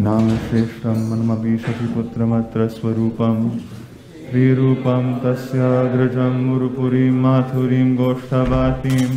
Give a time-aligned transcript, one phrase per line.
[0.00, 3.58] नामश्रेष्ठं मनमपि शशिपुत्रमत्र स्वरूपं।
[4.30, 9.10] श्रीरूपं तस्याग्रजं मुरुपुरीं माथुरीं गोष्ठवाटीं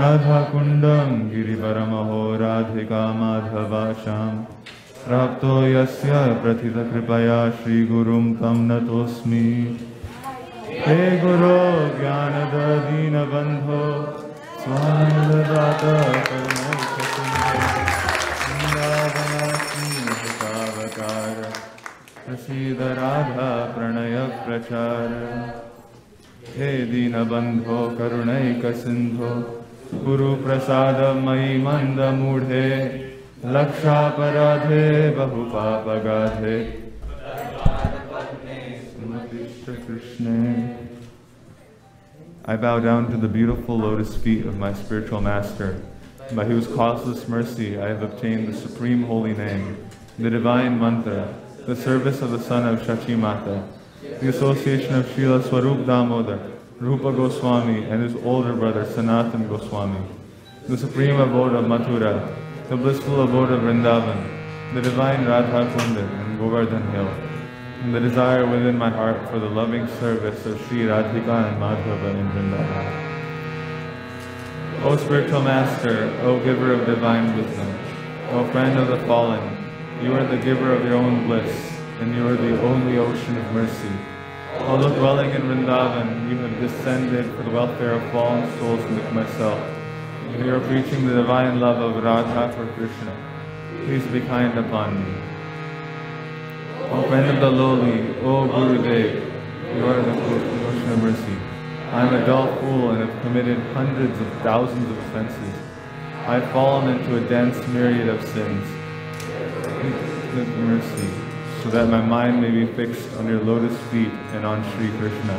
[0.00, 4.36] राधाकुण्डं गिरिवरमहो राधिका माधवाशां।
[5.06, 9.46] प्राप्तो यस्य प्रथितकृपया श्रीगुरुं तं नतोऽस्मि।
[10.86, 11.58] हे गुरो
[11.98, 13.82] ज्ञानदीनबन्धो
[14.60, 15.84] स्वानन्ददात
[22.47, 25.09] प्रसीद राधा प्रणयप्रचार
[26.57, 29.31] हे दीनबन्धो करुणैकसिन्धो
[30.05, 32.69] गुरुप्रसादमयि मन्दमूढे
[33.55, 34.85] लक्षापराधे
[35.17, 36.57] बहुपापगाधे
[39.85, 40.77] Krishna.
[42.45, 45.81] I bow down to the beautiful lotus feet of my spiritual master,
[46.33, 49.77] by whose causeless mercy I have obtained the supreme holy name,
[50.19, 51.33] the divine mantra,
[51.68, 53.62] the service of the son of Shachi Mata,
[54.00, 56.40] the association of Srila Swarup Damodar,
[56.78, 60.00] Rupa Goswami, and his older brother Sanatan Goswami,
[60.66, 62.34] the supreme abode of Mathura,
[62.70, 67.10] the blissful abode of Vrindavan, the divine Radha Kundan and Govardhan Hill,
[67.82, 72.14] and the desire within my heart for the loving service of Sri Radhika and Madhava
[72.18, 73.04] in Vrindavan.
[74.84, 77.78] O spiritual master, O giver of divine wisdom,
[78.30, 79.58] O friend of the fallen,
[80.02, 81.67] you are the giver of your own bliss,
[82.00, 83.90] and you are the only ocean of mercy.
[84.60, 89.58] Although dwelling in Vrindavan, you have descended for the welfare of fallen souls like myself,
[90.28, 93.16] and you are preaching the divine love of Radha for Krishna.
[93.84, 95.14] Please be kind upon me.
[96.90, 100.12] O friend of the lowly, O Gurudev, you are the
[100.68, 101.36] ocean of mercy.
[101.92, 105.54] I am a dull fool and have committed hundreds of thousands of offenses.
[106.26, 108.66] I have fallen into a dense myriad of sins.
[109.80, 111.27] Please mercy,
[111.68, 115.36] so that my mind may be fixed on your lotus feet and on Sri Krishna.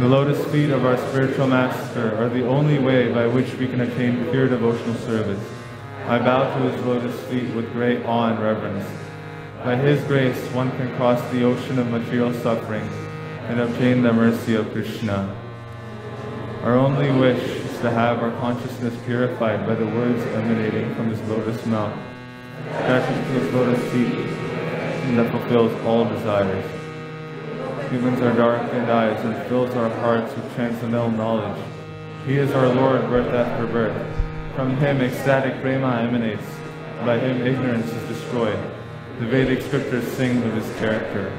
[0.00, 3.82] The lotus feet of our spiritual master are the only way by which we can
[3.82, 5.42] attain pure devotional service.
[6.08, 8.84] I bow to his lotus feet with great awe and reverence.
[9.62, 12.88] By His grace, one can cross the ocean of material suffering
[13.48, 15.36] and obtain the mercy of Krishna.
[16.62, 21.20] Our only wish is to have our consciousness purified by the words emanating from His
[21.28, 21.96] lotus mouth,
[22.70, 23.92] attaching to His lotus
[25.06, 26.64] and that fulfills all desires.
[27.90, 31.62] Humans are darkened eyes and fills our hearts with transcendental knowledge.
[32.26, 33.96] He is our Lord, birth after birth.
[34.56, 36.46] From Him ecstatic prema emanates.
[37.04, 38.58] By Him ignorance is destroyed.
[39.20, 41.32] The Vedic scriptures sing of his character.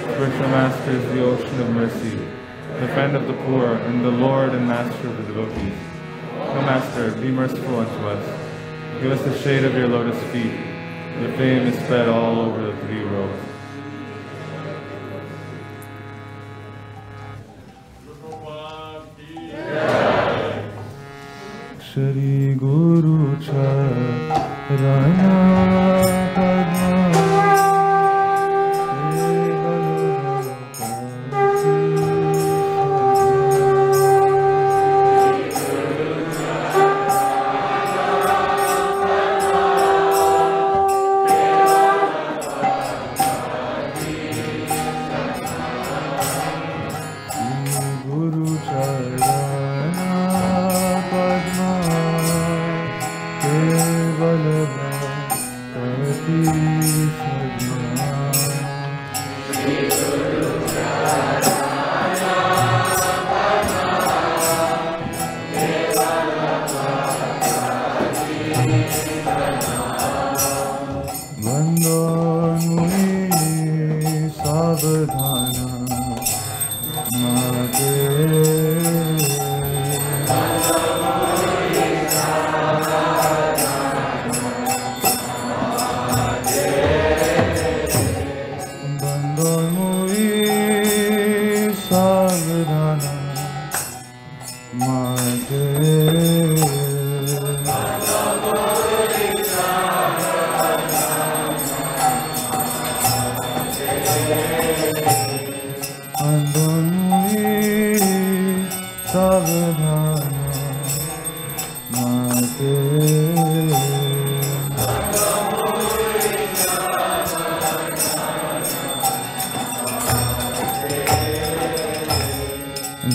[0.00, 2.18] Spiritual Master is the ocean of mercy,
[2.80, 5.78] the friend of the poor, and the Lord and Master of the devotees.
[6.34, 8.45] O Master, be merciful unto us.
[9.00, 10.52] Give us the shade of your lotus feet.
[11.20, 13.55] Your fame is spread all over the three worlds.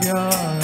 [0.00, 0.62] ज्ञान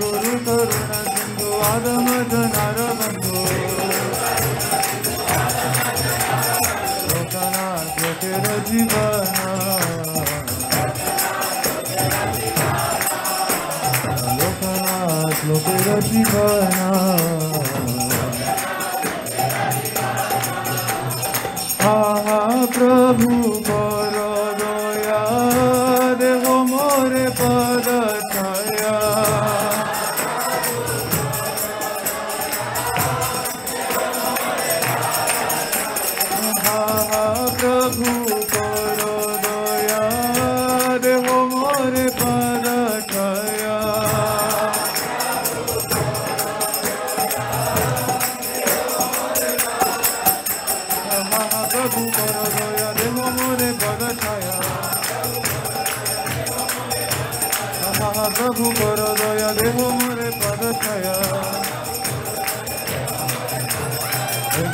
[0.00, 2.89] Guru Karuna Sindhu Adama Janara
[15.60, 16.88] পথের ঠিকানা
[21.80, 21.96] হা
[22.74, 23.30] প্রভু
[23.68, 24.16] পর
[24.60, 26.20] দয়ার
[26.70, 27.86] মোরে পর
[28.30, 28.98] ছায়া
[36.64, 36.80] হা
[37.58, 38.08] প্রভু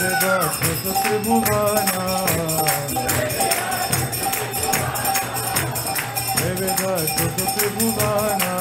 [0.01, 1.57] जगदात्रिभुवना
[7.17, 8.55] जगदात्रिभुवना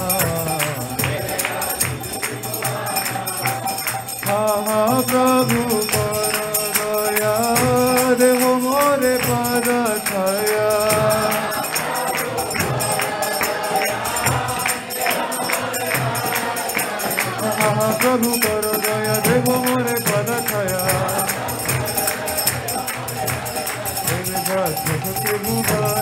[4.28, 4.38] हा
[4.68, 6.38] हा प्रभु पर
[6.78, 7.34] गया
[8.22, 9.68] देव मोरे पर
[10.10, 10.70] छया
[17.60, 17.88] हा
[19.28, 20.25] देव मोरे पर
[25.24, 25.95] give me the